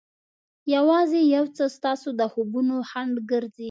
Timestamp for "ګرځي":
3.31-3.59